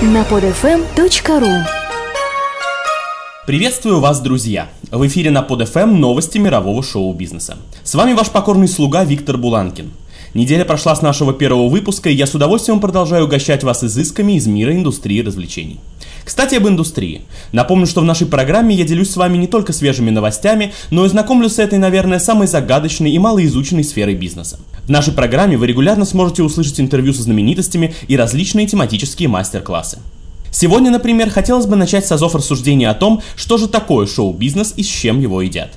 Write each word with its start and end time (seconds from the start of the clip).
на 0.00 0.22
podfm.ru 0.22 1.64
Приветствую 3.46 3.98
вас, 3.98 4.20
друзья! 4.20 4.68
В 4.92 5.04
эфире 5.08 5.32
на 5.32 5.40
PodFM 5.40 5.86
новости 5.86 6.38
мирового 6.38 6.84
шоу-бизнеса. 6.84 7.56
С 7.82 7.96
вами 7.96 8.12
ваш 8.12 8.28
покорный 8.30 8.68
слуга 8.68 9.02
Виктор 9.02 9.38
Буланкин. 9.38 9.90
Неделя 10.34 10.64
прошла 10.64 10.94
с 10.94 11.02
нашего 11.02 11.32
первого 11.32 11.68
выпуска, 11.68 12.10
и 12.10 12.14
я 12.14 12.28
с 12.28 12.34
удовольствием 12.34 12.78
продолжаю 12.78 13.24
угощать 13.24 13.64
вас 13.64 13.82
изысками 13.82 14.34
из 14.34 14.46
мира 14.46 14.72
индустрии 14.72 15.20
развлечений. 15.20 15.80
Кстати, 16.28 16.56
об 16.56 16.68
индустрии. 16.68 17.22
Напомню, 17.52 17.86
что 17.86 18.02
в 18.02 18.04
нашей 18.04 18.26
программе 18.26 18.74
я 18.74 18.84
делюсь 18.84 19.10
с 19.10 19.16
вами 19.16 19.38
не 19.38 19.46
только 19.46 19.72
свежими 19.72 20.10
новостями, 20.10 20.74
но 20.90 21.06
и 21.06 21.08
знакомлю 21.08 21.48
с 21.48 21.58
этой, 21.58 21.78
наверное, 21.78 22.18
самой 22.18 22.46
загадочной 22.46 23.12
и 23.12 23.18
малоизученной 23.18 23.82
сферой 23.82 24.14
бизнеса. 24.14 24.60
В 24.84 24.90
нашей 24.90 25.14
программе 25.14 25.56
вы 25.56 25.66
регулярно 25.66 26.04
сможете 26.04 26.42
услышать 26.42 26.80
интервью 26.80 27.14
со 27.14 27.22
знаменитостями 27.22 27.94
и 28.08 28.16
различные 28.18 28.66
тематические 28.66 29.30
мастер-классы. 29.30 30.00
Сегодня, 30.50 30.90
например, 30.90 31.30
хотелось 31.30 31.64
бы 31.64 31.76
начать 31.76 32.06
с 32.06 32.12
азов 32.12 32.34
рассуждения 32.34 32.90
о 32.90 32.94
том, 32.94 33.22
что 33.34 33.56
же 33.56 33.66
такое 33.66 34.06
шоу-бизнес 34.06 34.74
и 34.76 34.82
с 34.82 34.86
чем 34.86 35.22
его 35.22 35.40
едят. 35.40 35.70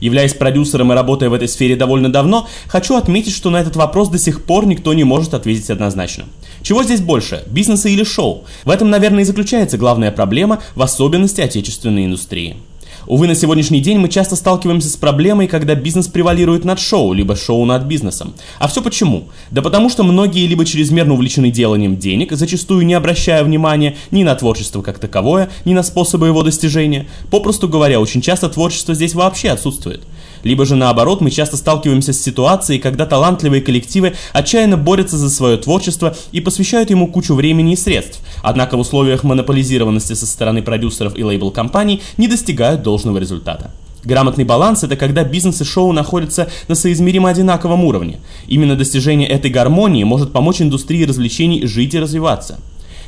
Являясь 0.00 0.34
продюсером 0.34 0.90
и 0.90 0.96
работая 0.96 1.30
в 1.30 1.32
этой 1.32 1.46
сфере 1.46 1.76
довольно 1.76 2.10
давно, 2.10 2.48
хочу 2.66 2.96
отметить, 2.96 3.32
что 3.32 3.50
на 3.50 3.60
этот 3.60 3.76
вопрос 3.76 4.08
до 4.08 4.18
сих 4.18 4.42
пор 4.42 4.66
никто 4.66 4.94
не 4.94 5.04
может 5.04 5.32
ответить 5.32 5.70
однозначно. 5.70 6.24
Чего 6.62 6.82
здесь 6.82 7.00
больше, 7.00 7.42
бизнеса 7.46 7.88
или 7.88 8.04
шоу? 8.04 8.44
В 8.64 8.70
этом, 8.70 8.90
наверное, 8.90 9.22
и 9.22 9.26
заключается 9.26 9.78
главная 9.78 10.12
проблема, 10.12 10.62
в 10.74 10.82
особенности 10.82 11.40
отечественной 11.40 12.06
индустрии. 12.06 12.56
Увы, 13.06 13.26
на 13.26 13.34
сегодняшний 13.34 13.80
день 13.80 13.98
мы 13.98 14.08
часто 14.08 14.36
сталкиваемся 14.36 14.88
с 14.88 14.96
проблемой, 14.96 15.48
когда 15.48 15.74
бизнес 15.74 16.06
превалирует 16.06 16.64
над 16.64 16.78
шоу, 16.78 17.12
либо 17.12 17.34
шоу 17.34 17.64
над 17.64 17.84
бизнесом. 17.84 18.34
А 18.60 18.68
все 18.68 18.80
почему? 18.80 19.24
Да 19.50 19.60
потому 19.60 19.90
что 19.90 20.04
многие 20.04 20.46
либо 20.46 20.64
чрезмерно 20.64 21.14
увлечены 21.14 21.50
деланием 21.50 21.96
денег, 21.96 22.30
зачастую 22.32 22.86
не 22.86 22.94
обращая 22.94 23.42
внимания 23.42 23.96
ни 24.12 24.22
на 24.22 24.36
творчество 24.36 24.82
как 24.82 25.00
таковое, 25.00 25.50
ни 25.64 25.74
на 25.74 25.82
способы 25.82 26.28
его 26.28 26.44
достижения. 26.44 27.08
Попросту 27.30 27.68
говоря, 27.68 28.00
очень 28.00 28.22
часто 28.22 28.48
творчество 28.48 28.94
здесь 28.94 29.14
вообще 29.14 29.50
отсутствует. 29.50 30.02
Либо 30.44 30.64
же 30.64 30.74
наоборот, 30.74 31.20
мы 31.20 31.30
часто 31.30 31.56
сталкиваемся 31.56 32.12
с 32.12 32.20
ситуацией, 32.20 32.78
когда 32.78 33.06
талантливые 33.06 33.62
коллективы 33.62 34.14
отчаянно 34.32 34.76
борются 34.76 35.16
за 35.16 35.30
свое 35.30 35.56
творчество 35.56 36.16
и 36.32 36.40
посвящают 36.40 36.90
ему 36.90 37.06
кучу 37.06 37.34
времени 37.34 37.72
и 37.72 37.76
средств, 37.76 38.20
однако 38.42 38.76
в 38.76 38.80
условиях 38.80 39.22
монополизированности 39.24 40.14
со 40.14 40.26
стороны 40.26 40.62
продюсеров 40.62 41.16
и 41.16 41.22
лейбл-компаний 41.22 42.02
не 42.16 42.28
достигают 42.28 42.82
должного 42.92 43.16
результата. 43.16 43.70
Грамотный 44.04 44.44
баланс– 44.44 44.82
это 44.84 44.96
когда 44.96 45.24
бизнес 45.24 45.62
и 45.62 45.64
шоу 45.64 45.92
находятся 45.92 46.48
на 46.68 46.74
соизмеримо 46.74 47.30
одинаковом 47.30 47.84
уровне. 47.84 48.18
Именно 48.48 48.76
достижение 48.76 49.28
этой 49.28 49.50
гармонии 49.50 50.04
может 50.04 50.32
помочь 50.32 50.60
индустрии 50.60 51.06
развлечений 51.06 51.66
жить 51.66 51.94
и 51.94 52.00
развиваться. 52.00 52.58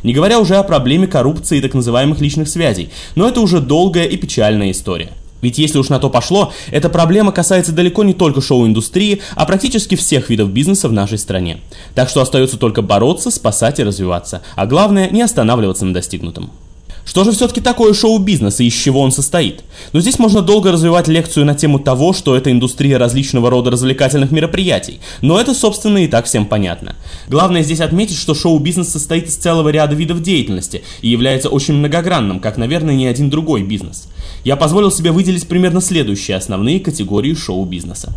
Не 0.03 0.15
говоря 0.15 0.39
уже 0.39 0.57
о 0.57 0.63
проблеме 0.63 1.07
коррупции 1.07 1.59
и 1.59 1.61
так 1.61 1.75
называемых 1.75 2.21
личных 2.21 2.49
связей, 2.49 2.89
но 3.15 3.29
это 3.29 3.41
уже 3.41 3.61
долгая 3.61 4.07
и 4.07 4.17
печальная 4.17 4.71
история. 4.71 5.11
Ведь 5.43 5.59
если 5.59 5.79
уж 5.79 5.91
на 5.91 5.99
то 5.99 6.09
пошло, 6.09 6.55
эта 6.71 6.89
проблема 6.89 7.31
касается 7.31 7.73
далеко 7.73 8.03
не 8.05 8.15
только 8.15 8.41
шоу-индустрии, 8.41 9.21
а 9.37 9.45
практически 9.45 9.95
всех 9.95 10.31
видов 10.31 10.49
бизнеса 10.51 10.89
в 10.89 10.93
нашей 10.93 11.19
стране. 11.19 11.59
Так 11.95 12.09
что 12.09 12.23
остается 12.23 12.57
только 12.57 12.81
бороться, 12.81 13.31
спасать 13.31 13.79
и 13.79 13.85
развиваться, 13.85 14.41
а 14.57 14.65
главное 14.65 15.11
не 15.11 15.21
останавливаться 15.21 15.85
на 15.85 15.93
достигнутом. 15.93 16.51
Что 17.05 17.23
же 17.25 17.33
все-таки 17.33 17.61
такое 17.61 17.93
шоу-бизнес 17.93 18.61
и 18.61 18.67
из 18.67 18.73
чего 18.73 19.01
он 19.01 19.13
состоит? 19.13 19.63
Но 19.93 20.01
здесь 20.01 20.19
можно 20.19 20.41
долго 20.41 20.73
развивать 20.73 21.07
лекцию 21.07 21.45
на 21.45 21.55
тему 21.55 21.79
того, 21.79 22.13
что 22.13 22.35
это 22.35 22.51
индустрия 22.51 22.99
различного 22.99 23.51
рода 23.51 23.71
развлекательных 23.71 24.31
мероприятий, 24.31 25.01
но 25.21 25.39
это, 25.39 25.55
собственно, 25.55 25.99
и 25.99 26.09
так 26.09 26.25
всем 26.25 26.47
понятно. 26.47 26.97
Главное 27.29 27.63
здесь 27.63 27.81
отметить, 27.81 28.17
что 28.17 28.35
шоу-бизнес 28.35 28.89
состоит 28.89 29.29
из 29.29 29.37
целого 29.37 29.69
ряда 29.69 29.95
видов 29.95 30.23
деятельности 30.23 30.83
и 31.03 31.09
является 31.09 31.51
очень 31.51 31.75
многогранным, 31.75 32.41
как, 32.41 32.57
наверное, 32.57 32.95
ни 32.95 33.05
один 33.05 33.29
другой 33.29 33.63
бизнес. 33.63 34.09
Я 34.45 34.57
позволил 34.57 34.91
себе 34.91 35.13
выделить 35.13 35.47
примерно 35.47 35.81
следующие 35.81 36.37
основные 36.37 36.81
категории 36.81 37.35
шоу-бизнеса. 37.35 38.15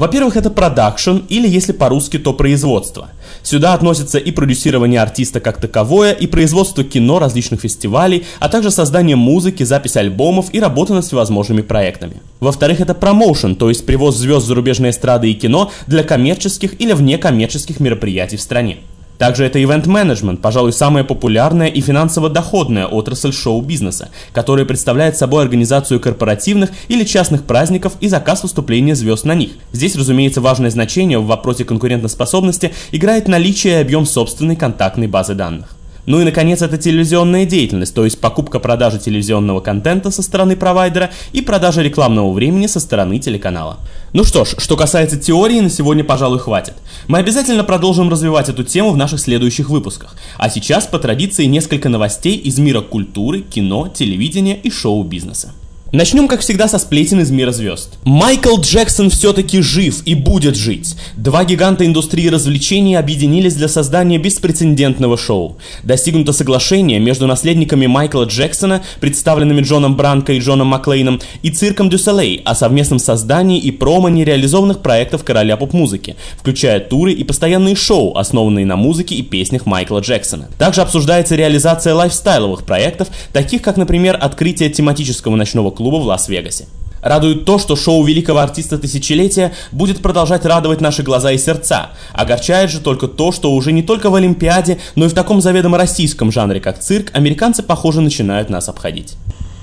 Во-первых, 0.00 0.38
это 0.38 0.48
продакшн, 0.48 1.18
или 1.28 1.46
если 1.46 1.72
по-русски, 1.72 2.18
то 2.18 2.32
производство. 2.32 3.10
Сюда 3.42 3.74
относятся 3.74 4.16
и 4.16 4.30
продюсирование 4.30 4.98
артиста 4.98 5.40
как 5.40 5.60
таковое, 5.60 6.12
и 6.12 6.26
производство 6.26 6.82
кино 6.82 7.18
различных 7.18 7.60
фестивалей, 7.60 8.24
а 8.38 8.48
также 8.48 8.70
создание 8.70 9.16
музыки, 9.16 9.62
запись 9.62 9.98
альбомов 9.98 10.46
и 10.54 10.58
работа 10.58 10.94
над 10.94 11.04
всевозможными 11.04 11.60
проектами. 11.60 12.22
Во-вторых, 12.40 12.80
это 12.80 12.94
промоушен, 12.94 13.56
то 13.56 13.68
есть 13.68 13.84
привоз 13.84 14.16
звезд 14.16 14.46
зарубежной 14.46 14.88
эстрады 14.88 15.30
и 15.30 15.34
кино 15.34 15.70
для 15.86 16.02
коммерческих 16.02 16.80
или 16.80 16.94
внекоммерческих 16.94 17.78
мероприятий 17.78 18.38
в 18.38 18.40
стране. 18.40 18.78
Также 19.20 19.44
это 19.44 19.62
ивент-менеджмент, 19.62 20.40
пожалуй, 20.40 20.72
самая 20.72 21.04
популярная 21.04 21.66
и 21.66 21.82
финансово 21.82 22.30
доходная 22.30 22.86
отрасль 22.86 23.34
шоу-бизнеса, 23.34 24.08
которая 24.32 24.64
представляет 24.64 25.18
собой 25.18 25.42
организацию 25.42 26.00
корпоративных 26.00 26.70
или 26.88 27.04
частных 27.04 27.44
праздников 27.44 27.92
и 28.00 28.08
заказ 28.08 28.42
выступления 28.42 28.94
звезд 28.94 29.26
на 29.26 29.34
них. 29.34 29.50
Здесь, 29.72 29.94
разумеется, 29.94 30.40
важное 30.40 30.70
значение 30.70 31.18
в 31.18 31.26
вопросе 31.26 31.66
конкурентоспособности 31.66 32.72
играет 32.92 33.28
наличие 33.28 33.74
и 33.74 33.82
объем 33.82 34.06
собственной 34.06 34.56
контактной 34.56 35.06
базы 35.06 35.34
данных. 35.34 35.76
Ну 36.06 36.20
и, 36.20 36.24
наконец, 36.24 36.62
это 36.62 36.78
телевизионная 36.78 37.44
деятельность, 37.44 37.94
то 37.94 38.04
есть 38.04 38.20
покупка-продажа 38.20 38.98
телевизионного 38.98 39.60
контента 39.60 40.10
со 40.10 40.22
стороны 40.22 40.56
провайдера 40.56 41.10
и 41.32 41.40
продажа 41.40 41.82
рекламного 41.82 42.32
времени 42.32 42.66
со 42.66 42.80
стороны 42.80 43.18
телеканала. 43.18 43.78
Ну 44.12 44.24
что 44.24 44.44
ж, 44.44 44.54
что 44.58 44.76
касается 44.76 45.18
теории, 45.18 45.60
на 45.60 45.70
сегодня, 45.70 46.02
пожалуй, 46.02 46.38
хватит. 46.38 46.74
Мы 47.06 47.18
обязательно 47.18 47.64
продолжим 47.64 48.10
развивать 48.10 48.48
эту 48.48 48.64
тему 48.64 48.90
в 48.90 48.96
наших 48.96 49.20
следующих 49.20 49.70
выпусках. 49.70 50.16
А 50.38 50.48
сейчас, 50.48 50.86
по 50.86 50.98
традиции, 50.98 51.44
несколько 51.44 51.88
новостей 51.88 52.36
из 52.36 52.58
мира 52.58 52.80
культуры, 52.80 53.42
кино, 53.42 53.88
телевидения 53.88 54.56
и 54.56 54.70
шоу-бизнеса. 54.70 55.52
Начнем, 55.92 56.28
как 56.28 56.40
всегда, 56.40 56.68
со 56.68 56.78
сплетен 56.78 57.20
из 57.20 57.32
мира 57.32 57.50
звезд. 57.50 57.98
Майкл 58.04 58.60
Джексон 58.60 59.10
все-таки 59.10 59.60
жив 59.60 60.02
и 60.04 60.14
будет 60.14 60.54
жить. 60.54 60.94
Два 61.16 61.44
гиганта 61.44 61.84
индустрии 61.84 62.28
развлечений 62.28 62.94
объединились 62.94 63.56
для 63.56 63.66
создания 63.66 64.16
беспрецедентного 64.18 65.18
шоу. 65.18 65.56
Достигнуто 65.82 66.32
соглашение 66.32 67.00
между 67.00 67.26
наследниками 67.26 67.88
Майкла 67.88 68.22
Джексона, 68.22 68.82
представленными 69.00 69.62
Джоном 69.62 69.96
Бранко 69.96 70.32
и 70.32 70.38
Джоном 70.38 70.68
Маклейном, 70.68 71.20
и 71.42 71.50
цирком 71.50 71.90
Дю 71.90 72.09
Солей 72.09 72.40
о 72.44 72.54
совместном 72.54 73.00
создании 73.00 73.58
и 73.58 73.72
промо 73.72 74.10
нереализованных 74.10 74.82
проектов 74.82 75.24
короля 75.24 75.56
поп-музыки, 75.56 76.14
включая 76.38 76.78
туры 76.78 77.14
и 77.14 77.24
постоянные 77.24 77.74
шоу, 77.74 78.16
основанные 78.16 78.64
на 78.64 78.76
музыке 78.76 79.16
и 79.16 79.22
песнях 79.22 79.66
Майкла 79.66 79.98
Джексона. 79.98 80.50
Также 80.56 80.82
обсуждается 80.82 81.34
реализация 81.34 81.94
лайфстайловых 81.94 82.62
проектов, 82.62 83.08
таких 83.32 83.60
как, 83.62 83.76
например, 83.76 84.16
открытие 84.20 84.70
тематического 84.70 85.34
ночного 85.34 85.72
клуба 85.80 85.96
в 85.96 86.04
Лас-Вегасе. 86.04 86.66
Радует 87.00 87.46
то, 87.46 87.58
что 87.58 87.74
шоу 87.74 88.04
великого 88.04 88.40
артиста 88.40 88.76
тысячелетия 88.76 89.54
будет 89.72 90.02
продолжать 90.02 90.44
радовать 90.44 90.82
наши 90.82 91.02
глаза 91.02 91.32
и 91.32 91.38
сердца. 91.38 91.92
Огорчает 92.12 92.70
же 92.70 92.80
только 92.80 93.08
то, 93.08 93.32
что 93.32 93.54
уже 93.54 93.72
не 93.72 93.82
только 93.82 94.10
в 94.10 94.14
Олимпиаде, 94.14 94.76
но 94.94 95.06
и 95.06 95.08
в 95.08 95.14
таком 95.14 95.40
заведомо 95.40 95.78
российском 95.78 96.30
жанре, 96.30 96.60
как 96.60 96.80
цирк, 96.80 97.08
американцы, 97.14 97.62
похоже, 97.62 98.02
начинают 98.02 98.50
нас 98.50 98.68
обходить. 98.68 99.16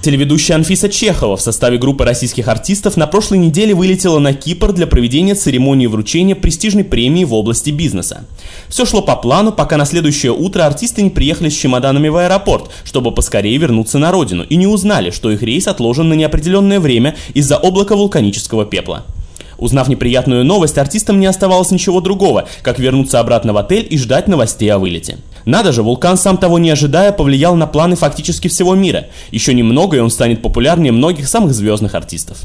Телеведущая 0.08 0.56
Анфиса 0.56 0.88
Чехова 0.88 1.36
в 1.36 1.42
составе 1.42 1.78
группы 1.78 2.06
российских 2.06 2.48
артистов 2.48 2.96
на 2.96 3.08
прошлой 3.08 3.40
неделе 3.40 3.74
вылетела 3.76 4.20
на 4.20 4.34
Кипр 4.34 4.72
для 4.72 4.88
проведения 4.88 5.36
церемонии 5.36 5.88
вручения 5.88 6.34
престижной 6.34 6.86
премии 6.86 7.26
в 7.26 7.34
области 7.34 7.72
бизнеса. 7.72 8.26
Все 8.70 8.86
шло 8.86 9.02
по 9.02 9.18
плану, 9.18 9.52
пока 9.52 9.76
на 9.76 9.84
следующее 9.84 10.32
утро 10.32 10.66
артисты 10.66 11.02
не 11.02 11.10
приехали 11.10 11.50
с 11.50 11.54
чемоданами 11.58 12.08
в 12.08 12.16
аэропорт, 12.16 12.72
чтобы 12.86 13.12
поскорее 13.12 13.58
вернуться 13.58 14.00
на 14.00 14.14
родину, 14.14 14.44
и 14.44 14.56
не 14.56 14.66
узнали, 14.66 15.10
что 15.10 15.30
их 15.30 15.44
рейс 15.44 15.68
отложен 15.68 16.08
на 16.08 16.14
неопределенное 16.14 16.80
время 16.80 17.18
из-за 17.34 17.58
облака 17.58 17.98
вулканического 17.98 18.66
пепла. 18.66 19.04
Узнав 19.58 19.88
неприятную 19.88 20.46
новость, 20.46 20.78
артистам 20.78 21.20
не 21.20 21.26
оставалось 21.26 21.72
ничего 21.72 22.00
другого, 22.02 22.48
как 22.62 22.80
вернуться 22.80 23.20
обратно 23.20 23.54
в 23.54 23.58
отель 23.58 23.88
и 23.90 23.98
ждать 23.98 24.28
новостей 24.28 24.70
о 24.70 24.80
вылете. 24.80 25.18
Надо 25.46 25.72
же, 25.72 25.82
вулкан, 25.82 26.18
сам 26.18 26.38
того 26.38 26.60
не 26.60 26.70
ожидая, 26.70 27.12
повлиял 27.12 27.56
на 27.56 27.68
планы 27.68 27.96
фактически 27.96 28.48
всего 28.48 28.76
мира. 28.76 29.08
Еще 29.32 29.54
немного, 29.54 29.98
и 29.98 30.02
он 30.02 30.12
станет 30.12 30.42
популярнее 30.42 30.92
многих 30.92 31.28
самых 31.28 31.54
звездных 31.54 31.96
артистов. 31.96 32.38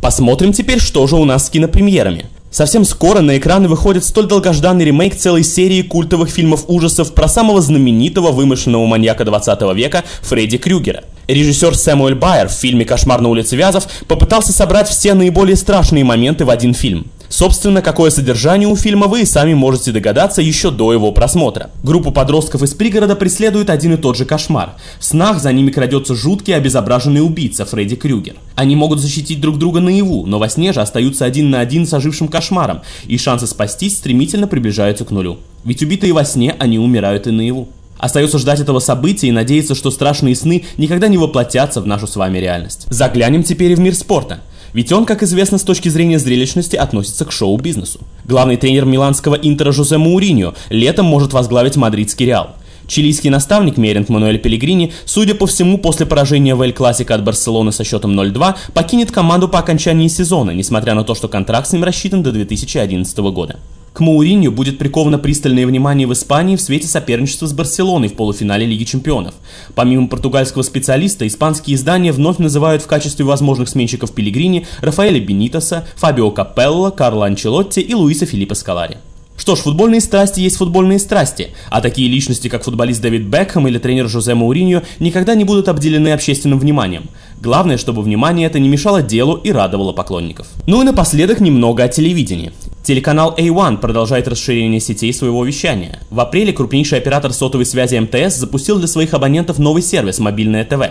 Посмотрим 0.00 0.52
теперь, 0.52 0.80
что 0.80 1.06
же 1.06 1.16
у 1.16 1.24
нас 1.24 1.46
с 1.46 1.50
кинопремьерами. 1.50 2.26
Совсем 2.50 2.84
скоро 2.84 3.22
на 3.22 3.38
экраны 3.38 3.66
выходит 3.66 4.04
столь 4.04 4.26
долгожданный 4.26 4.84
ремейк 4.84 5.16
целой 5.16 5.42
серии 5.42 5.80
культовых 5.80 6.28
фильмов 6.28 6.64
ужасов 6.68 7.14
про 7.14 7.26
самого 7.26 7.62
знаменитого 7.62 8.30
вымышленного 8.30 8.84
маньяка 8.84 9.24
20 9.24 9.74
века 9.74 10.04
Фредди 10.20 10.58
Крюгера. 10.58 11.02
Режиссер 11.32 11.74
Сэмуэль 11.74 12.14
Байер 12.14 12.48
в 12.48 12.52
фильме 12.52 12.84
«Кошмар 12.84 13.20
на 13.20 13.28
улице 13.28 13.56
Вязов» 13.56 13.86
попытался 14.06 14.52
собрать 14.52 14.88
все 14.88 15.14
наиболее 15.14 15.56
страшные 15.56 16.04
моменты 16.04 16.44
в 16.44 16.50
один 16.50 16.74
фильм. 16.74 17.06
Собственно, 17.32 17.80
какое 17.80 18.10
содержание 18.10 18.68
у 18.68 18.76
фильма 18.76 19.06
вы 19.06 19.22
и 19.22 19.24
сами 19.24 19.54
можете 19.54 19.90
догадаться 19.90 20.42
еще 20.42 20.70
до 20.70 20.92
его 20.92 21.12
просмотра. 21.12 21.70
Группу 21.82 22.12
подростков 22.12 22.62
из 22.62 22.74
пригорода 22.74 23.16
преследует 23.16 23.70
один 23.70 23.94
и 23.94 23.96
тот 23.96 24.18
же 24.18 24.26
кошмар. 24.26 24.74
В 24.98 25.04
снах 25.06 25.40
за 25.40 25.50
ними 25.50 25.70
крадется 25.70 26.14
жуткий 26.14 26.54
обезображенный 26.54 27.24
убийца 27.24 27.64
Фредди 27.64 27.96
Крюгер. 27.96 28.34
Они 28.54 28.76
могут 28.76 29.00
защитить 29.00 29.40
друг 29.40 29.56
друга 29.56 29.80
наяву, 29.80 30.26
но 30.26 30.38
во 30.38 30.50
сне 30.50 30.74
же 30.74 30.82
остаются 30.82 31.24
один 31.24 31.48
на 31.48 31.60
один 31.60 31.86
с 31.86 31.94
ожившим 31.94 32.28
кошмаром, 32.28 32.82
и 33.06 33.16
шансы 33.16 33.46
спастись 33.46 33.96
стремительно 33.96 34.46
приближаются 34.46 35.06
к 35.06 35.10
нулю. 35.10 35.38
Ведь 35.64 35.82
убитые 35.82 36.12
во 36.12 36.26
сне, 36.26 36.54
они 36.58 36.78
умирают 36.78 37.26
и 37.26 37.30
наяву. 37.30 37.68
Остается 38.02 38.38
ждать 38.38 38.58
этого 38.58 38.80
события 38.80 39.28
и 39.28 39.30
надеяться, 39.30 39.76
что 39.76 39.92
страшные 39.92 40.34
сны 40.34 40.64
никогда 40.76 41.06
не 41.06 41.18
воплотятся 41.18 41.80
в 41.80 41.86
нашу 41.86 42.08
с 42.08 42.16
вами 42.16 42.38
реальность. 42.38 42.88
Заглянем 42.90 43.44
теперь 43.44 43.76
в 43.76 43.78
мир 43.78 43.94
спорта. 43.94 44.40
Ведь 44.72 44.90
он, 44.90 45.06
как 45.06 45.22
известно, 45.22 45.56
с 45.56 45.62
точки 45.62 45.88
зрения 45.88 46.18
зрелищности 46.18 46.74
относится 46.74 47.24
к 47.24 47.30
шоу-бизнесу. 47.30 48.00
Главный 48.24 48.56
тренер 48.56 48.86
миланского 48.86 49.36
Интера 49.36 49.70
Жозе 49.70 49.98
Мауриньо 49.98 50.54
летом 50.68 51.06
может 51.06 51.32
возглавить 51.32 51.76
мадридский 51.76 52.26
Реал. 52.26 52.56
Чилийский 52.86 53.30
наставник 53.30 53.76
Мерент 53.76 54.08
Мануэль 54.08 54.38
Пелегрини, 54.38 54.92
судя 55.04 55.34
по 55.34 55.46
всему, 55.46 55.78
после 55.78 56.06
поражения 56.06 56.54
в 56.54 56.62
Эль 56.62 56.72
Классика 56.72 57.14
от 57.14 57.24
Барселоны 57.24 57.72
со 57.72 57.84
счетом 57.84 58.18
0-2, 58.18 58.56
покинет 58.74 59.10
команду 59.10 59.48
по 59.48 59.58
окончании 59.58 60.08
сезона, 60.08 60.50
несмотря 60.50 60.94
на 60.94 61.04
то, 61.04 61.14
что 61.14 61.28
контракт 61.28 61.68
с 61.68 61.72
ним 61.72 61.84
рассчитан 61.84 62.22
до 62.22 62.32
2011 62.32 63.18
года. 63.18 63.58
К 63.92 64.00
Мауринью 64.00 64.52
будет 64.52 64.78
приковано 64.78 65.18
пристальное 65.18 65.66
внимание 65.66 66.06
в 66.06 66.14
Испании 66.14 66.56
в 66.56 66.62
свете 66.62 66.86
соперничества 66.86 67.46
с 67.46 67.52
Барселоной 67.52 68.08
в 68.08 68.14
полуфинале 68.14 68.64
Лиги 68.64 68.84
Чемпионов. 68.84 69.34
Помимо 69.74 70.08
португальского 70.08 70.62
специалиста, 70.62 71.26
испанские 71.26 71.76
издания 71.76 72.12
вновь 72.12 72.38
называют 72.38 72.82
в 72.82 72.86
качестве 72.86 73.26
возможных 73.26 73.68
сменщиков 73.68 74.12
Пелигрини 74.12 74.66
Рафаэля 74.80 75.20
Бенитоса, 75.20 75.86
Фабио 75.96 76.30
Капелло, 76.30 76.90
Карло 76.90 77.26
Анчелотти 77.26 77.80
и 77.80 77.92
Луиса 77.92 78.24
Филиппа 78.24 78.54
Скалари. 78.54 78.96
Что 79.36 79.56
ж, 79.56 79.60
футбольные 79.60 80.00
страсти 80.00 80.40
есть 80.40 80.56
футбольные 80.56 80.98
страсти, 80.98 81.50
а 81.70 81.80
такие 81.80 82.08
личности, 82.08 82.48
как 82.48 82.64
футболист 82.64 83.00
Дэвид 83.00 83.22
Бекхэм 83.22 83.66
или 83.66 83.78
тренер 83.78 84.08
Жозе 84.08 84.34
Мауриньо, 84.34 84.82
никогда 85.00 85.34
не 85.34 85.44
будут 85.44 85.68
обделены 85.68 86.12
общественным 86.12 86.58
вниманием. 86.58 87.08
Главное, 87.40 87.76
чтобы 87.76 88.02
внимание 88.02 88.46
это 88.46 88.58
не 88.60 88.68
мешало 88.68 89.02
делу 89.02 89.34
и 89.36 89.50
радовало 89.50 89.92
поклонников. 89.92 90.46
Ну 90.66 90.80
и 90.82 90.84
напоследок 90.84 91.40
немного 91.40 91.82
о 91.82 91.88
телевидении. 91.88 92.52
Телеканал 92.84 93.34
A1 93.36 93.78
продолжает 93.78 94.28
расширение 94.28 94.80
сетей 94.80 95.12
своего 95.12 95.44
вещания. 95.44 96.00
В 96.10 96.20
апреле 96.20 96.52
крупнейший 96.52 96.98
оператор 96.98 97.32
сотовой 97.32 97.64
связи 97.64 97.96
МТС 97.96 98.36
запустил 98.36 98.78
для 98.78 98.88
своих 98.88 99.14
абонентов 99.14 99.58
новый 99.58 99.82
сервис 99.82 100.18
«Мобильное 100.18 100.64
ТВ». 100.64 100.82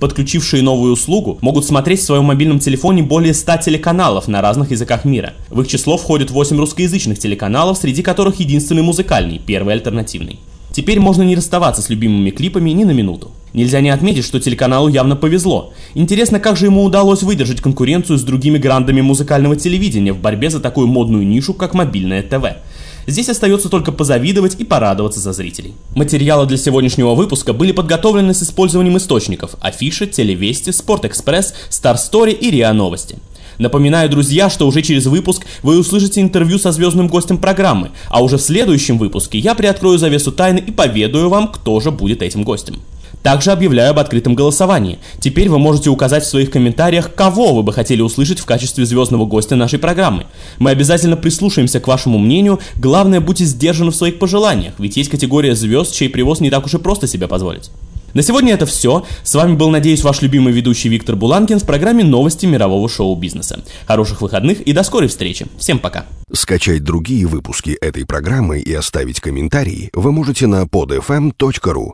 Подключившие 0.00 0.62
новую 0.62 0.92
услугу 0.92 1.38
могут 1.40 1.66
смотреть 1.66 2.00
в 2.00 2.04
своем 2.04 2.24
мобильном 2.24 2.60
телефоне 2.60 3.02
более 3.02 3.34
100 3.34 3.56
телеканалов 3.58 4.28
на 4.28 4.40
разных 4.40 4.70
языках 4.70 5.04
мира. 5.04 5.32
В 5.50 5.60
их 5.60 5.68
число 5.68 5.96
входят 5.96 6.30
8 6.30 6.56
русскоязычных 6.56 7.18
телеканалов, 7.18 7.78
среди 7.78 8.02
которых 8.02 8.38
единственный 8.38 8.82
музыкальный, 8.82 9.40
первый 9.44 9.74
альтернативный. 9.74 10.38
Теперь 10.72 11.00
можно 11.00 11.22
не 11.22 11.34
расставаться 11.34 11.82
с 11.82 11.88
любимыми 11.88 12.30
клипами 12.30 12.70
ни 12.70 12.84
на 12.84 12.92
минуту. 12.92 13.32
Нельзя 13.52 13.80
не 13.80 13.88
отметить, 13.88 14.24
что 14.24 14.38
телеканалу 14.38 14.88
явно 14.88 15.16
повезло. 15.16 15.72
Интересно, 15.94 16.38
как 16.38 16.56
же 16.56 16.66
ему 16.66 16.84
удалось 16.84 17.22
выдержать 17.22 17.60
конкуренцию 17.60 18.18
с 18.18 18.22
другими 18.22 18.58
грандами 18.58 19.00
музыкального 19.00 19.56
телевидения 19.56 20.12
в 20.12 20.20
борьбе 20.20 20.50
за 20.50 20.60
такую 20.60 20.86
модную 20.86 21.26
нишу, 21.26 21.54
как 21.54 21.74
мобильное 21.74 22.22
ТВ. 22.22 22.58
Здесь 23.08 23.30
остается 23.30 23.70
только 23.70 23.90
позавидовать 23.90 24.56
и 24.58 24.64
порадоваться 24.64 25.18
за 25.18 25.32
зрителей. 25.32 25.72
Материалы 25.94 26.44
для 26.44 26.58
сегодняшнего 26.58 27.14
выпуска 27.14 27.54
были 27.54 27.72
подготовлены 27.72 28.34
с 28.34 28.42
использованием 28.42 28.98
источников 28.98 29.52
Афиша, 29.62 30.06
Телевести, 30.06 30.72
Спортэкспресс, 30.72 31.54
Story 31.70 32.32
и 32.32 32.50
РИА 32.50 32.74
Новости. 32.74 33.16
Напоминаю, 33.56 34.10
друзья, 34.10 34.50
что 34.50 34.66
уже 34.66 34.82
через 34.82 35.06
выпуск 35.06 35.46
вы 35.62 35.78
услышите 35.78 36.20
интервью 36.20 36.58
со 36.58 36.70
звездным 36.70 37.08
гостем 37.08 37.38
программы, 37.38 37.92
а 38.10 38.22
уже 38.22 38.36
в 38.36 38.42
следующем 38.42 38.98
выпуске 38.98 39.38
я 39.38 39.54
приоткрою 39.54 39.96
завесу 39.96 40.30
тайны 40.30 40.58
и 40.58 40.70
поведаю 40.70 41.30
вам, 41.30 41.48
кто 41.48 41.80
же 41.80 41.90
будет 41.90 42.20
этим 42.20 42.44
гостем. 42.44 42.82
Также 43.22 43.50
объявляю 43.50 43.90
об 43.90 43.98
открытом 43.98 44.34
голосовании. 44.34 44.98
Теперь 45.20 45.48
вы 45.48 45.58
можете 45.58 45.90
указать 45.90 46.24
в 46.24 46.28
своих 46.28 46.50
комментариях, 46.50 47.14
кого 47.14 47.54
вы 47.54 47.62
бы 47.62 47.72
хотели 47.72 48.00
услышать 48.00 48.38
в 48.38 48.46
качестве 48.46 48.86
звездного 48.86 49.26
гостя 49.26 49.56
нашей 49.56 49.78
программы. 49.78 50.26
Мы 50.58 50.70
обязательно 50.70 51.16
прислушаемся 51.16 51.80
к 51.80 51.88
вашему 51.88 52.18
мнению, 52.18 52.60
главное 52.76 53.20
будьте 53.20 53.44
сдержаны 53.44 53.90
в 53.90 53.96
своих 53.96 54.18
пожеланиях, 54.18 54.74
ведь 54.78 54.96
есть 54.96 55.10
категория 55.10 55.54
звезд, 55.54 55.94
чей 55.94 56.08
привоз 56.08 56.40
не 56.40 56.50
так 56.50 56.64
уж 56.66 56.74
и 56.74 56.78
просто 56.78 57.06
себе 57.06 57.28
позволить. 57.28 57.70
На 58.14 58.22
сегодня 58.22 58.54
это 58.54 58.64
все. 58.64 59.04
С 59.22 59.34
вами 59.34 59.54
был, 59.54 59.68
надеюсь, 59.68 60.02
ваш 60.02 60.22
любимый 60.22 60.52
ведущий 60.52 60.88
Виктор 60.88 61.14
Буланкин 61.14 61.58
в 61.58 61.66
программе 61.66 62.04
«Новости 62.04 62.46
мирового 62.46 62.88
шоу-бизнеса». 62.88 63.62
Хороших 63.86 64.22
выходных 64.22 64.62
и 64.62 64.72
до 64.72 64.82
скорой 64.82 65.08
встречи. 65.08 65.46
Всем 65.58 65.78
пока. 65.78 66.06
Скачать 66.32 66.82
другие 66.82 67.26
выпуски 67.26 67.70
этой 67.70 68.06
программы 68.06 68.60
и 68.60 68.72
оставить 68.72 69.20
комментарии 69.20 69.90
вы 69.92 70.10
можете 70.12 70.46
на 70.46 70.62
podfm.ru. 70.62 71.92